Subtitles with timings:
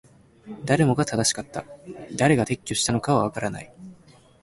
[0.65, 1.63] 誰もが正しかった。
[2.15, 3.71] 誰が撤去したのかはわからない。